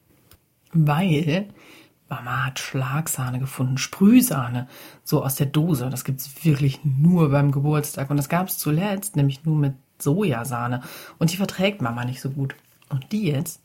[0.72, 1.48] Weil
[2.08, 4.66] Mama hat Schlagsahne gefunden, Sprühsahne,
[5.04, 5.90] so aus der Dose.
[5.90, 8.10] Das gibt's wirklich nur beim Geburtstag.
[8.10, 10.82] Und das gab's zuletzt, nämlich nur mit Sojasahne.
[11.18, 12.54] Und die verträgt Mama nicht so gut.
[12.88, 13.60] Und die jetzt,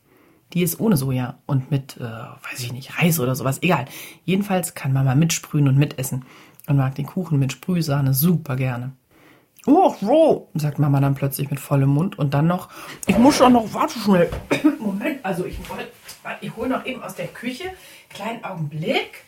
[0.54, 3.64] die ist ohne Soja und mit, äh, weiß ich nicht, Reis oder sowas.
[3.64, 3.86] Egal.
[4.26, 6.26] Jedenfalls kann Mama mitsprühen und mitessen.
[6.68, 8.94] Und mag den Kuchen mit Sprühsahne super gerne.
[9.66, 12.70] Oh, so, sagt Mama dann plötzlich mit vollem Mund und dann noch,
[13.06, 14.30] ich muss schon noch, warte schnell.
[14.80, 15.88] Moment, also ich wollte,
[16.42, 17.66] ich hole noch eben aus der Küche,
[18.10, 19.24] kleinen Augenblick.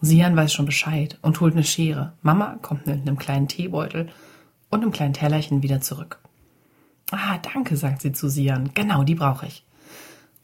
[0.00, 2.14] Sian weiß schon Bescheid und holt eine Schere.
[2.22, 4.08] Mama kommt mit einem kleinen Teebeutel
[4.70, 6.18] und einem kleinen Tellerchen wieder zurück.
[7.10, 8.70] Ah, danke, sagt sie zu Sian.
[8.74, 9.64] Genau, die brauche ich.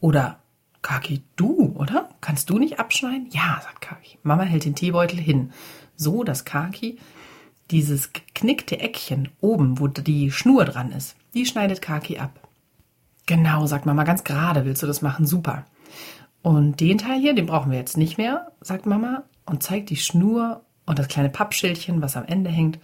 [0.00, 0.40] Oder,
[0.82, 2.10] Kaki, du, oder?
[2.20, 3.28] Kannst du nicht abschneiden?
[3.30, 4.18] Ja, sagt Kaki.
[4.22, 5.52] Mama hält den Teebeutel hin,
[5.96, 6.98] so dass Kaki
[7.70, 12.45] dieses geknickte Eckchen oben, wo die Schnur dran ist, die schneidet Kaki ab.
[13.26, 15.64] Genau, sagt Mama, ganz gerade willst du das machen, super.
[16.42, 19.96] Und den Teil hier, den brauchen wir jetzt nicht mehr, sagt Mama und zeigt die
[19.96, 22.78] Schnur und das kleine Pappschildchen, was am Ende hängt,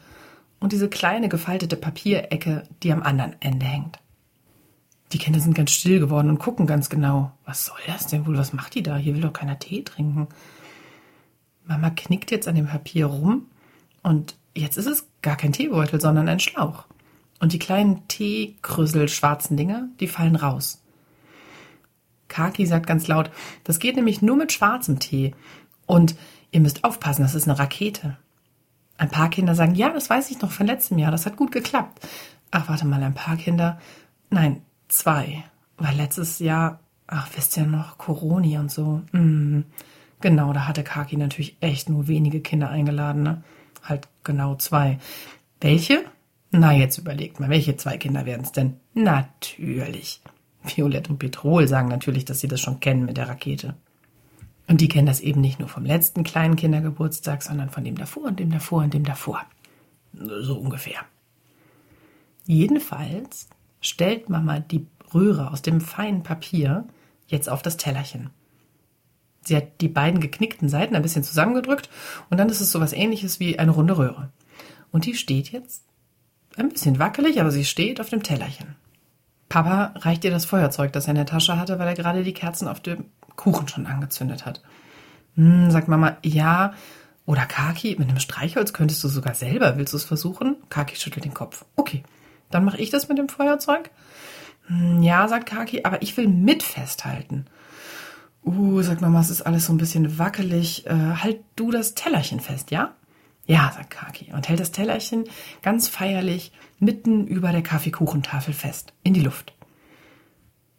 [0.59, 3.98] und diese kleine gefaltete Papierecke, die am anderen Ende hängt.
[5.12, 7.33] Die Kinder sind ganz still geworden und gucken ganz genau.
[7.44, 8.38] Was soll das denn wohl?
[8.38, 8.96] Was macht die da?
[8.96, 10.28] Hier will doch keiner Tee trinken.
[11.64, 13.46] Mama knickt jetzt an dem Papier rum
[14.02, 16.85] und Jetzt ist es gar kein Teebeutel, sondern ein Schlauch.
[17.42, 20.81] Und die kleinen Teekrüssel schwarzen Dinger, die fallen raus.
[22.28, 23.33] Kaki sagt ganz laut,
[23.64, 25.35] das geht nämlich nur mit schwarzem Tee.
[25.85, 26.14] Und
[26.52, 28.16] ihr müsst aufpassen, das ist eine Rakete.
[28.96, 31.50] Ein paar Kinder sagen, ja, das weiß ich noch von letztem Jahr, das hat gut
[31.50, 32.07] geklappt.
[32.52, 33.81] Ach, warte mal, ein paar Kinder.
[34.31, 35.42] Nein, zwei.
[35.78, 36.78] Weil letztes Jahr,
[37.09, 39.02] ach, wisst ihr noch, Coroni und so.
[39.11, 39.62] Mm,
[40.20, 43.42] genau, da hatte Kaki natürlich echt nur wenige Kinder eingeladen, ne?
[43.83, 45.00] halt genau zwei.
[45.61, 46.05] Welche?
[46.55, 48.77] Na, jetzt überlegt mal, welche zwei Kinder werden es denn?
[48.93, 50.21] Natürlich.
[50.62, 53.75] Violett und Petrol sagen natürlich, dass sie das schon kennen mit der Rakete.
[54.69, 58.25] Und die kennen das eben nicht nur vom letzten kleinen Kindergeburtstag, sondern von dem davor
[58.25, 59.45] und dem davor und dem davor.
[60.12, 61.01] So ungefähr.
[62.47, 63.49] Jedenfalls
[63.81, 66.87] stellt Mama die Röhre aus dem feinen Papier
[67.29, 68.29] jetzt auf das Tellerchen.
[69.45, 71.88] Sie hat die beiden geknickten Seiten ein bisschen zusammengedrückt
[72.29, 74.31] und dann ist es so was ähnliches wie eine runde Röhre.
[74.91, 75.83] Und die steht jetzt
[76.57, 78.77] ein bisschen wackelig, aber sie steht auf dem Tellerchen.
[79.49, 82.33] Papa reicht ihr das Feuerzeug, das er in der Tasche hatte, weil er gerade die
[82.33, 83.05] Kerzen auf dem
[83.37, 84.62] Kuchen schon angezündet hat.
[85.37, 86.75] Hm, sagt Mama, ja.
[87.25, 89.77] Oder Kaki, mit einem Streichholz könntest du sogar selber.
[89.77, 90.57] Willst du es versuchen?
[90.71, 91.65] Kaki schüttelt den Kopf.
[91.77, 92.03] Okay,
[92.51, 93.91] dann mache ich das mit dem Feuerzeug.
[94.67, 97.47] Hm, ja, sagt Kaki, aber ich will mit festhalten.
[98.45, 100.87] Uh, sagt Mama, es ist alles so ein bisschen wackelig.
[100.87, 102.93] Äh, halt du das Tellerchen fest, ja?
[103.46, 105.24] Ja, sagt Kaki und hält das Tellerchen
[105.62, 109.52] ganz feierlich mitten über der Kaffeekuchentafel fest, in die Luft.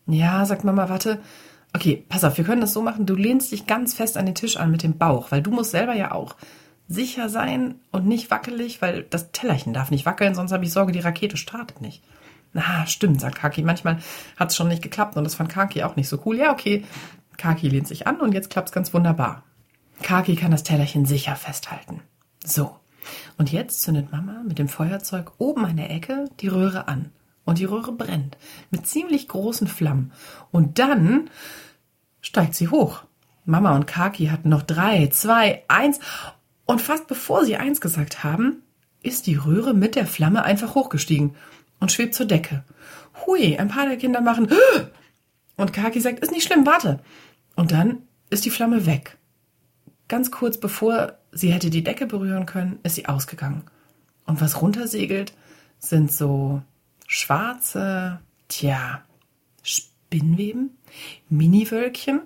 [0.07, 1.19] Ja, sagt Mama, warte.
[1.73, 3.05] Okay, pass auf, wir können das so machen.
[3.05, 5.71] Du lehnst dich ganz fest an den Tisch an mit dem Bauch, weil du musst
[5.71, 6.35] selber ja auch
[6.87, 10.91] sicher sein und nicht wackelig, weil das Tellerchen darf nicht wackeln, sonst habe ich Sorge,
[10.91, 12.03] die Rakete startet nicht.
[12.53, 13.63] Na, stimmt, sagt Kaki.
[13.63, 13.97] Manchmal
[14.37, 16.37] hat es schon nicht geklappt und das fand Kaki auch nicht so cool.
[16.37, 16.83] Ja, okay,
[17.37, 19.43] Kaki lehnt sich an und jetzt klappt's ganz wunderbar.
[20.03, 22.01] Kaki kann das Tellerchen sicher festhalten.
[22.43, 22.75] So.
[23.37, 27.11] Und jetzt zündet Mama mit dem Feuerzeug oben an der Ecke die Röhre an.
[27.45, 28.37] Und die Röhre brennt
[28.71, 30.13] mit ziemlich großen Flammen.
[30.51, 31.29] Und dann
[32.21, 33.03] steigt sie hoch.
[33.45, 35.99] Mama und Kaki hatten noch drei, zwei, eins.
[36.65, 38.63] Und fast bevor sie eins gesagt haben,
[39.01, 41.35] ist die Röhre mit der Flamme einfach hochgestiegen
[41.81, 42.63] und schwebt zur Decke.
[43.25, 44.49] Hui, ein paar der Kinder machen
[45.57, 46.99] Und Kaki sagt, ist nicht schlimm, warte.
[47.55, 49.17] Und dann ist die Flamme weg.
[50.07, 53.63] Ganz kurz bevor sie hätte die Decke berühren können, ist sie ausgegangen.
[54.25, 55.33] Und was runtersegelt,
[55.79, 56.61] sind so
[57.07, 59.03] schwarze, tja,
[59.63, 60.77] Spinnweben,
[61.29, 62.21] Miniwölkchen,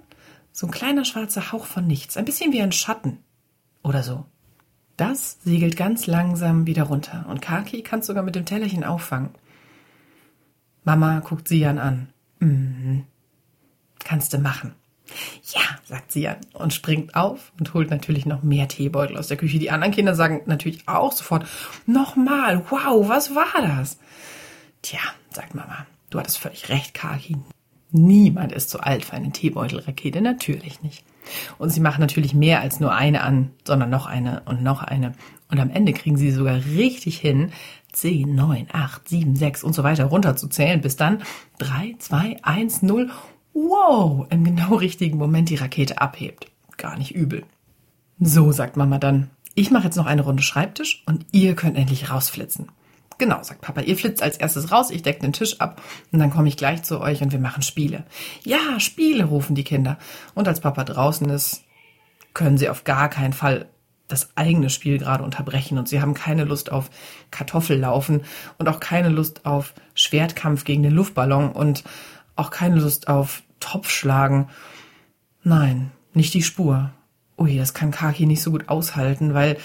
[0.51, 3.19] so ein kleiner schwarzer Hauch von nichts, ein bisschen wie ein Schatten
[3.83, 4.25] oder so.
[4.97, 9.29] Das segelt ganz langsam wieder runter und Kaki kann es sogar mit dem Tellerchen auffangen.
[10.83, 12.09] Mama guckt Sian an.
[12.39, 13.03] Mhm.
[13.99, 14.73] Kannst du machen.
[15.53, 19.59] Ja, sagt Sian und springt auf und holt natürlich noch mehr Teebeutel aus der Küche.
[19.59, 21.45] Die anderen Kinder sagen natürlich auch sofort,
[21.85, 23.97] nochmal, wow, was war das?
[24.81, 24.99] Tja,
[25.31, 27.37] sagt Mama, du hattest völlig recht, Kaki.
[27.91, 31.05] Niemand ist zu alt für eine Teebeutelrakete, natürlich nicht.
[31.57, 35.13] Und sie machen natürlich mehr als nur eine an, sondern noch eine und noch eine.
[35.49, 37.51] Und am Ende kriegen sie sogar richtig hin,
[37.93, 41.23] 10, 9, 8, 7, 6 und so weiter runterzuzählen, bis dann
[41.59, 43.09] 3, 2, 1, 0
[43.57, 46.47] wow, im genau richtigen Moment die Rakete abhebt.
[46.77, 47.43] Gar nicht übel.
[48.19, 52.11] So, sagt Mama dann, ich mache jetzt noch eine Runde Schreibtisch und ihr könnt endlich
[52.11, 52.67] rausflitzen.
[53.17, 56.29] Genau, sagt Papa, ihr flitzt als erstes raus, ich decke den Tisch ab und dann
[56.29, 58.03] komme ich gleich zu euch und wir machen Spiele.
[58.43, 59.97] Ja, Spiele, rufen die Kinder.
[60.35, 61.63] Und als Papa draußen ist,
[62.35, 63.69] können sie auf gar keinen Fall
[64.07, 66.91] das eigene Spiel gerade unterbrechen und sie haben keine Lust auf
[67.31, 68.21] Kartoffellaufen
[68.59, 71.83] und auch keine Lust auf Schwertkampf gegen den Luftballon und
[72.35, 74.49] auch keine Lust auf Topfschlagen.
[75.43, 76.91] Nein, nicht die Spur.
[77.37, 79.57] Ui, das kann Kaki nicht so gut aushalten, weil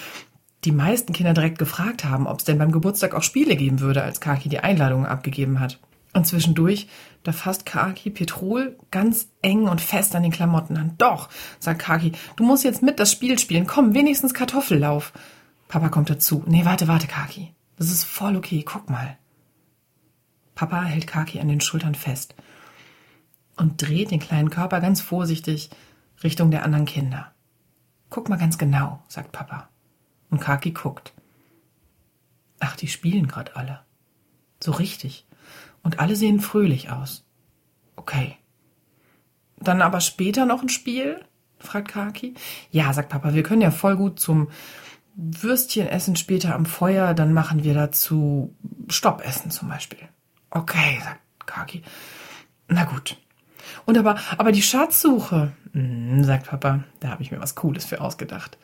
[0.64, 4.02] die meisten Kinder direkt gefragt haben, ob es denn beim Geburtstag auch Spiele geben würde,
[4.02, 5.80] als Kaki die Einladung abgegeben hat.
[6.14, 6.88] Und zwischendurch,
[7.22, 10.94] da fasst Kaki Petrol ganz eng und fest an den Klamotten an.
[10.98, 13.66] Doch, sagt Kaki, du musst jetzt mit das Spiel spielen.
[13.66, 15.12] Komm, wenigstens Kartoffellauf.
[15.68, 16.44] Papa kommt dazu.
[16.46, 17.54] Nee, warte, warte, Kaki.
[17.78, 19.16] Das ist voll okay, guck mal.
[20.54, 22.34] Papa hält Kaki an den Schultern fest
[23.62, 25.70] und dreht den kleinen Körper ganz vorsichtig
[26.24, 27.32] Richtung der anderen Kinder.
[28.10, 29.68] Guck mal ganz genau, sagt Papa.
[30.30, 31.12] Und Kaki guckt.
[32.58, 33.80] Ach, die spielen gerade alle.
[34.60, 35.26] So richtig.
[35.84, 37.24] Und alle sehen fröhlich aus.
[37.94, 38.36] Okay.
[39.58, 41.24] Dann aber später noch ein Spiel?
[41.60, 42.34] fragt Kaki.
[42.72, 44.48] Ja, sagt Papa, wir können ja voll gut zum
[45.14, 48.56] Würstchen essen später am Feuer, dann machen wir dazu
[48.88, 50.08] Stoppessen zum Beispiel.
[50.50, 51.82] Okay, sagt Kaki.
[52.66, 53.16] Na gut.
[53.86, 58.00] Und aber, aber die Schatzsuche, hm, sagt Papa, da habe ich mir was Cooles für
[58.00, 58.58] ausgedacht.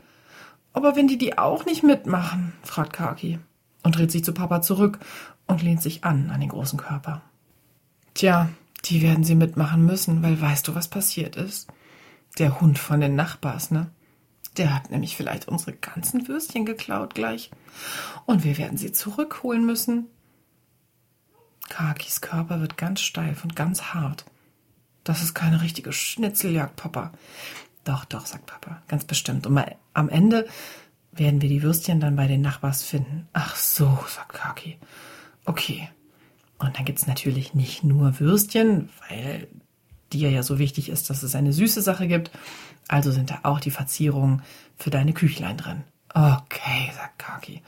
[0.72, 3.38] Aber wenn die die auch nicht mitmachen, fragt Kaki
[3.82, 4.98] und dreht sich zu Papa zurück
[5.46, 7.22] und lehnt sich an an den großen Körper.
[8.14, 8.48] Tja,
[8.84, 11.68] die werden sie mitmachen müssen, weil weißt du, was passiert ist?
[12.38, 13.90] Der Hund von den Nachbars, ne?
[14.56, 17.50] Der hat nämlich vielleicht unsere ganzen Würstchen geklaut gleich.
[18.26, 20.06] Und wir werden sie zurückholen müssen.
[21.68, 24.24] Kakis Körper wird ganz steif und ganz hart.
[25.08, 27.12] Das ist keine richtige Schnitzeljagd, Papa.
[27.84, 29.46] Doch, doch, sagt Papa, ganz bestimmt.
[29.46, 30.46] Und mal, am Ende
[31.12, 33.26] werden wir die Würstchen dann bei den Nachbars finden.
[33.32, 34.76] Ach so, sagt Kaki.
[35.46, 35.88] Okay.
[36.58, 39.48] Und dann gibt's natürlich nicht nur Würstchen, weil
[40.12, 42.30] dir ja so wichtig ist, dass es eine süße Sache gibt.
[42.86, 44.42] Also sind da auch die Verzierungen
[44.76, 45.84] für deine Küchlein drin.
[46.12, 47.62] Okay, sagt Kaki.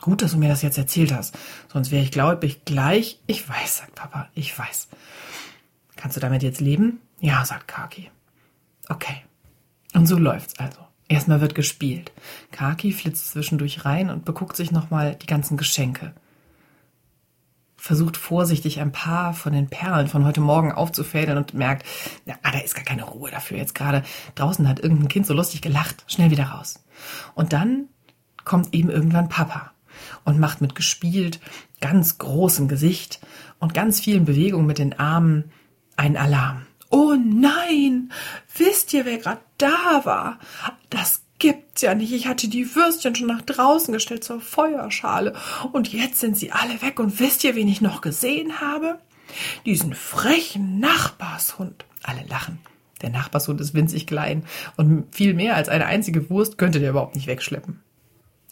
[0.00, 1.36] Gut, dass du mir das jetzt erzählt hast.
[1.70, 3.20] Sonst wäre ich, glaube ich, gleich.
[3.26, 4.88] Ich weiß, sagt Papa, ich weiß.
[5.98, 7.00] Kannst du damit jetzt leben?
[7.18, 8.08] Ja, sagt Kaki.
[8.88, 9.24] Okay.
[9.94, 10.78] Und so läuft's also.
[11.08, 12.12] Erstmal wird gespielt.
[12.52, 16.14] Kaki flitzt zwischendurch rein und beguckt sich nochmal die ganzen Geschenke.
[17.76, 21.84] Versucht vorsichtig ein paar von den Perlen von heute Morgen aufzufädeln und merkt,
[22.26, 23.56] na, da ist gar keine Ruhe dafür.
[23.56, 24.04] Jetzt gerade
[24.36, 26.04] draußen hat irgendein Kind so lustig gelacht.
[26.06, 26.84] Schnell wieder raus.
[27.34, 27.88] Und dann
[28.44, 29.72] kommt eben irgendwann Papa
[30.24, 31.40] und macht mit gespielt,
[31.80, 33.18] ganz großem Gesicht
[33.58, 35.50] und ganz vielen Bewegungen mit den Armen
[35.98, 36.66] ein Alarm.
[36.90, 38.12] Oh nein!
[38.56, 40.38] Wisst ihr, wer gerade da war?
[40.90, 42.12] Das gibt's ja nicht.
[42.12, 45.34] Ich hatte die Würstchen schon nach draußen gestellt zur Feuerschale.
[45.72, 46.98] Und jetzt sind sie alle weg.
[46.98, 48.98] Und wisst ihr, wen ich noch gesehen habe?
[49.66, 51.84] Diesen frechen Nachbarshund.
[52.02, 52.58] Alle lachen.
[53.02, 54.44] Der Nachbarshund ist winzig klein
[54.76, 57.80] und viel mehr als eine einzige Wurst könnte der überhaupt nicht wegschleppen.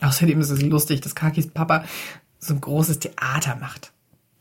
[0.00, 1.84] Außerdem ist es lustig, dass Kakis Papa
[2.38, 3.92] so ein großes Theater macht.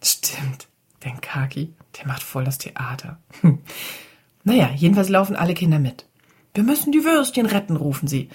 [0.04, 0.68] Stimmt,
[1.06, 1.74] denkt Kaki.
[1.98, 3.20] Der macht voll das Theater.
[3.42, 3.60] Hm.
[4.44, 6.06] Naja, jedenfalls laufen alle Kinder mit.
[6.54, 8.30] Wir müssen die Würstchen retten, rufen sie.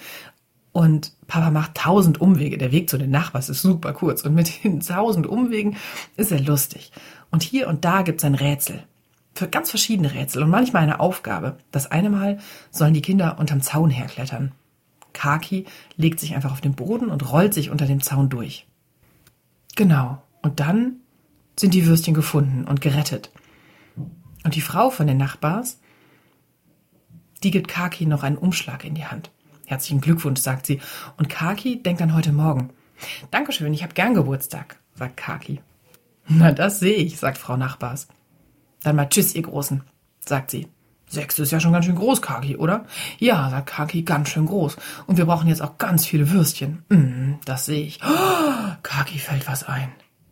[0.73, 2.57] Und Papa macht tausend Umwege.
[2.57, 4.23] Der Weg zu den Nachbars ist super kurz.
[4.23, 5.77] Und mit den tausend Umwegen
[6.15, 6.91] ist er lustig.
[7.29, 8.83] Und hier und da gibt's ein Rätsel.
[9.33, 11.57] Für ganz verschiedene Rätsel und manchmal eine Aufgabe.
[11.71, 14.51] Das eine Mal sollen die Kinder unterm Zaun herklettern.
[15.13, 15.65] Kaki
[15.97, 18.65] legt sich einfach auf den Boden und rollt sich unter dem Zaun durch.
[19.75, 20.21] Genau.
[20.41, 21.00] Und dann
[21.61, 23.31] sind die Würstchen gefunden und gerettet.
[24.43, 25.79] Und die Frau von den Nachbars,
[27.43, 29.31] die gibt Kaki noch einen Umschlag in die Hand.
[29.65, 30.81] Herzlichen Glückwunsch, sagt sie.
[31.17, 32.71] Und Kaki denkt an heute Morgen.
[33.29, 35.61] Dankeschön, ich habe gern Geburtstag, sagt Kaki.
[36.27, 38.07] Na, das sehe ich, sagt Frau Nachbars.
[38.83, 39.83] Dann mal Tschüss, ihr Großen,
[40.19, 40.67] sagt sie.
[41.07, 42.85] Sechs ist ja schon ganz schön groß, Kaki, oder?
[43.19, 44.77] Ja, sagt Kaki, ganz schön groß.
[45.07, 46.83] Und wir brauchen jetzt auch ganz viele Würstchen.
[46.89, 47.99] Mm, das sehe ich.
[48.03, 49.91] Oh, Kaki fällt was ein.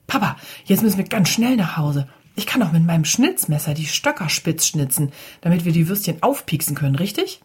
[0.09, 2.07] Papa, jetzt müssen wir ganz schnell nach Hause.
[2.35, 6.75] Ich kann auch mit meinem Schnitzmesser die Stöcker spitz schnitzen, damit wir die Würstchen aufpieksen
[6.75, 7.41] können, richtig?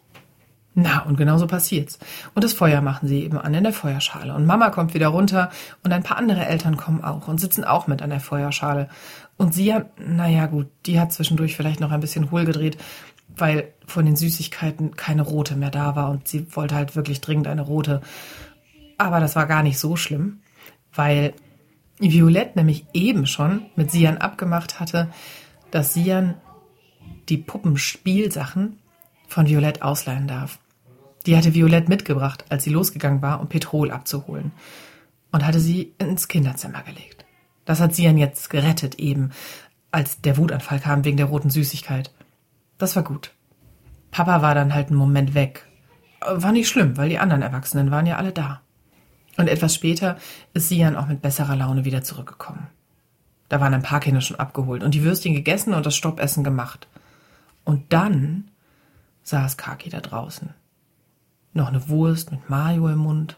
[0.73, 1.99] Na, und genau so passiert's.
[2.33, 4.33] Und das Feuer machen sie eben an in der Feuerschale.
[4.33, 5.49] Und Mama kommt wieder runter
[5.83, 8.89] und ein paar andere Eltern kommen auch und sitzen auch mit an der Feuerschale.
[9.37, 12.77] Und sie, naja gut, die hat zwischendurch vielleicht noch ein bisschen hohl gedreht,
[13.37, 17.47] weil von den Süßigkeiten keine rote mehr da war und sie wollte halt wirklich dringend
[17.47, 18.01] eine rote.
[18.97, 20.41] Aber das war gar nicht so schlimm,
[20.93, 21.33] weil
[21.99, 25.09] Violette nämlich eben schon mit Sian abgemacht hatte,
[25.71, 26.35] dass Sian
[27.29, 28.79] die Puppenspielsachen
[29.27, 30.59] von Violette ausleihen darf.
[31.25, 34.51] Die hatte Violette mitgebracht, als sie losgegangen war, um Petrol abzuholen.
[35.31, 37.25] Und hatte sie ins Kinderzimmer gelegt.
[37.65, 39.31] Das hat Sian jetzt gerettet, eben,
[39.91, 42.11] als der Wutanfall kam wegen der roten Süßigkeit.
[42.77, 43.31] Das war gut.
[44.11, 45.65] Papa war dann halt einen Moment weg.
[46.21, 48.61] War nicht schlimm, weil die anderen Erwachsenen waren ja alle da.
[49.37, 50.17] Und etwas später
[50.53, 52.67] ist Sian auch mit besserer Laune wieder zurückgekommen.
[53.49, 56.87] Da waren ein paar Kinder schon abgeholt und die Würstchen gegessen und das Stoppessen gemacht.
[57.63, 58.49] Und dann
[59.23, 60.53] saß Kaki da draußen.
[61.53, 63.37] Noch eine Wurst mit Mayo im Mund.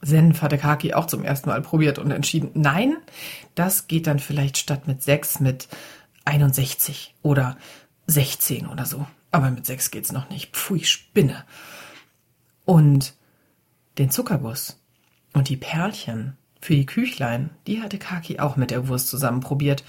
[0.00, 2.96] Senf hatte Kaki auch zum ersten Mal probiert und entschieden, nein,
[3.54, 5.68] das geht dann vielleicht statt mit sechs mit
[6.24, 7.56] 61 oder
[8.06, 9.06] 16 oder so.
[9.30, 10.54] Aber mit sechs geht's noch nicht.
[10.56, 11.44] Pfui, Spinne.
[12.64, 13.14] Und
[13.98, 14.81] den Zuckerguss
[15.32, 19.84] und die Perlchen für die Küchlein, die hatte Kaki auch mit der Wurst zusammen probiert.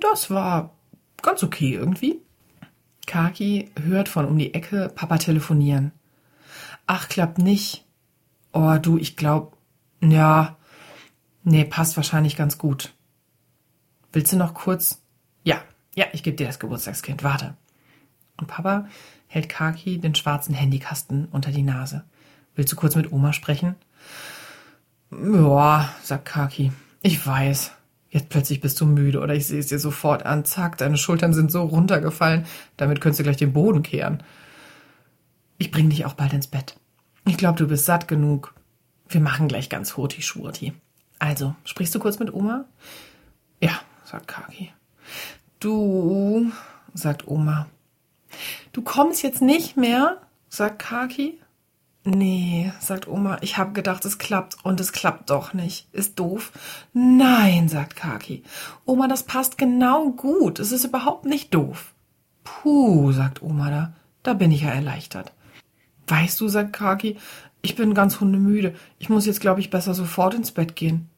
[0.00, 0.74] Das war
[1.22, 2.20] ganz okay irgendwie.
[3.06, 5.92] Kaki hört von um die Ecke Papa telefonieren.
[6.86, 7.84] Ach, klappt nicht.
[8.52, 9.56] Oh, du, ich glaub,
[10.00, 10.56] ja,
[11.44, 12.94] nee, passt wahrscheinlich ganz gut.
[14.12, 15.00] Willst du noch kurz?
[15.44, 15.62] Ja,
[15.94, 17.56] ja, ich gebe dir das Geburtstagskind, warte.
[18.36, 18.88] Und Papa
[19.26, 22.04] hält Kaki den schwarzen Handykasten unter die Nase.
[22.54, 23.76] Willst du kurz mit Oma sprechen?
[25.20, 26.72] Ja, sagt Kaki.
[27.02, 27.72] Ich weiß.
[28.08, 30.44] Jetzt plötzlich bist du müde oder ich sehe es dir sofort an.
[30.44, 32.46] Zack, deine Schultern sind so runtergefallen.
[32.76, 34.22] Damit könntest du gleich den Boden kehren.
[35.58, 36.76] Ich bring dich auch bald ins Bett.
[37.26, 38.54] Ich glaube, du bist satt genug.
[39.08, 40.72] Wir machen gleich ganz hurti-schurti.
[41.18, 42.64] Also, sprichst du kurz mit Oma?
[43.60, 44.72] Ja, sagt Kaki.
[45.60, 46.50] Du,
[46.94, 47.66] sagt Oma.
[48.72, 51.38] Du kommst jetzt nicht mehr, sagt Kaki.
[52.04, 55.86] Nee, sagt Oma, ich habe gedacht, es klappt und es klappt doch nicht.
[55.92, 56.50] Ist doof.
[56.92, 58.42] Nein, sagt Kaki.
[58.84, 60.58] Oma, das passt genau gut.
[60.58, 61.94] Es ist überhaupt nicht doof.
[62.42, 63.92] Puh, sagt Oma da.
[64.24, 65.32] Da bin ich ja erleichtert.
[66.08, 67.18] Weißt du, sagt Kaki,
[67.62, 68.74] ich bin ganz hundemüde.
[68.98, 71.08] Ich muss jetzt, glaube ich, besser sofort ins Bett gehen.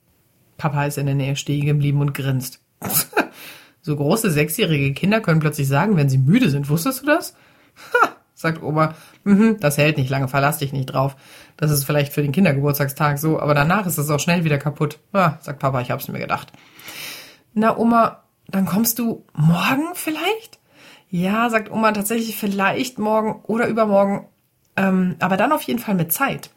[0.58, 2.60] Papa ist in der Nähe stehen geblieben und grinst.
[3.86, 6.70] So große sechsjährige Kinder können plötzlich sagen, wenn sie müde sind.
[6.70, 7.34] Wusstest du das?
[7.92, 8.13] Ha,
[8.44, 8.94] sagt Oma.
[9.24, 11.16] Mhm, das hält nicht lange, verlass dich nicht drauf.
[11.56, 15.00] Das ist vielleicht für den Kindergeburtstagstag so, aber danach ist es auch schnell wieder kaputt.
[15.12, 16.52] Ah, sagt Papa, ich hab's mir gedacht.
[17.54, 20.60] Na, Oma, dann kommst du morgen vielleicht?
[21.08, 24.26] Ja, sagt Oma, tatsächlich vielleicht morgen oder übermorgen.
[24.76, 26.50] Ähm, aber dann auf jeden Fall mit Zeit.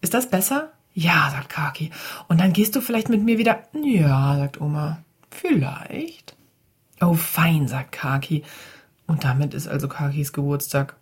[0.00, 0.72] Ist das besser?
[0.94, 1.90] Ja, sagt Kaki.
[2.28, 3.62] Und dann gehst du vielleicht mit mir wieder?
[3.80, 4.98] Ja, sagt Oma.
[5.30, 6.34] Vielleicht.
[7.00, 8.42] Oh, fein, sagt Kaki.
[9.06, 10.96] Und damit ist also Kakis Geburtstag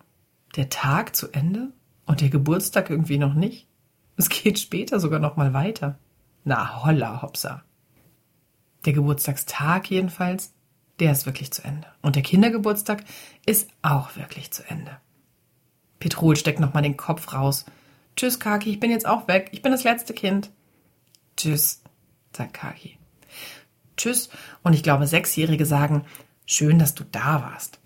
[0.57, 1.73] der Tag zu Ende
[2.07, 3.69] und der Geburtstag irgendwie noch nicht.
[4.17, 5.99] Es geht später sogar noch mal weiter.
[6.45, 7.63] Na, holla, hopsa.
[8.85, 10.53] Der Geburtstagstag jedenfalls,
[10.99, 11.87] der ist wirklich zu Ende.
[12.03, 13.05] Und der Kindergeburtstag
[13.47, 14.99] ist auch wirklich zu Ende.
[15.99, 17.67] Petrol steckt noch mal den Kopf raus.
[18.17, 19.49] Tschüss, Kaki, ich bin jetzt auch weg.
[19.53, 20.51] Ich bin das letzte Kind.
[21.37, 21.83] Tschüss,
[22.33, 22.99] sagt Kaki.
[23.97, 24.31] Tschüss.
[24.63, 26.05] Und ich glaube, Sechsjährige sagen,
[26.47, 27.79] schön, dass du da warst.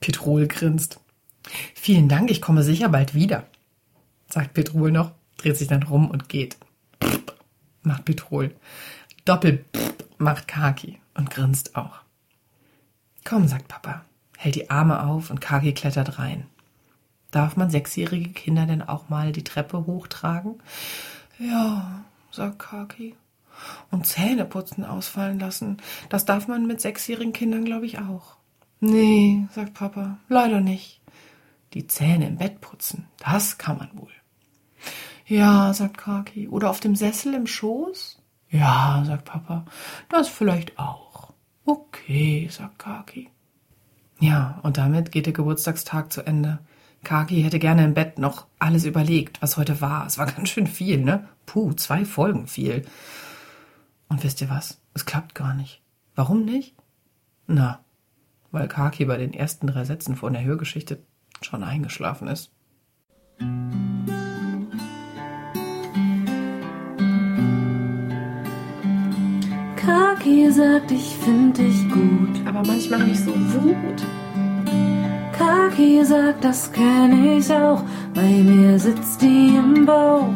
[0.00, 1.00] Petrol grinst.
[1.74, 3.46] Vielen Dank, ich komme sicher bald wieder,
[4.28, 6.56] sagt Petrol noch, dreht sich dann rum und geht.
[7.02, 7.22] Pff,
[7.82, 8.54] macht Petrol.
[9.24, 12.00] Doppel pff, macht Kaki und grinst auch.
[13.24, 14.04] Komm, sagt Papa,
[14.36, 16.46] hält die Arme auf und Kaki klettert rein.
[17.30, 20.60] Darf man sechsjährige Kinder denn auch mal die Treppe hochtragen?
[21.38, 23.14] Ja, sagt Kaki.
[23.90, 25.76] Und Zähneputzen ausfallen lassen,
[26.08, 28.36] das darf man mit sechsjährigen Kindern, glaube ich, auch.
[28.80, 31.01] Nee, sagt Papa, leider nicht.
[31.74, 34.12] Die Zähne im Bett putzen, das kann man wohl.
[35.26, 38.18] Ja, sagt Kaki, oder auf dem Sessel im Schoß?
[38.50, 39.64] Ja, sagt Papa,
[40.10, 41.32] das vielleicht auch.
[41.64, 43.30] Okay, sagt Kaki.
[44.20, 46.58] Ja, und damit geht der Geburtstagstag zu Ende.
[47.02, 50.06] Kaki hätte gerne im Bett noch alles überlegt, was heute war.
[50.06, 51.28] Es war ganz schön viel, ne?
[51.46, 52.84] Puh, zwei Folgen viel.
[54.08, 54.80] Und wisst ihr was?
[54.92, 55.80] Es klappt gar nicht.
[56.14, 56.76] Warum nicht?
[57.46, 57.82] Na,
[58.50, 61.02] weil Kaki bei den ersten drei Sätzen von der Hörgeschichte
[61.44, 62.50] schon eingeschlafen ist.
[70.22, 72.46] Kaki sagt, ich find dich gut.
[72.46, 74.02] Aber manchmal habe ich so Wut.
[75.36, 77.82] Kaki sagt, das kenn ich auch.
[78.14, 80.28] Bei mir sitzt die im Bauch.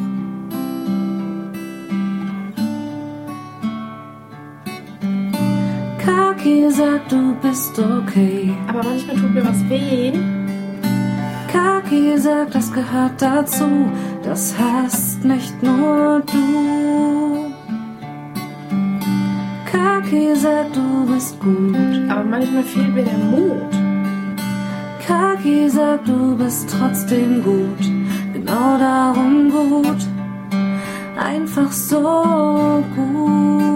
[6.04, 8.52] Kaki sagt, du bist okay.
[8.66, 10.12] Aber manchmal tut mir was weh.
[11.52, 13.90] Kaki sagt, das gehört dazu.
[14.22, 17.52] Das hast nicht nur du.
[19.70, 21.76] Kaki sagt, du bist gut.
[22.10, 23.72] Aber manchmal fehlt mir der Mut.
[25.06, 27.84] Kaki sagt, du bist trotzdem gut.
[28.32, 30.02] Genau darum gut.
[31.16, 33.75] Einfach so gut.